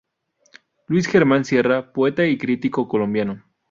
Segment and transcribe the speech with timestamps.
[0.87, 3.43] Luis Germán Sierra, poeta y crítico colombiano.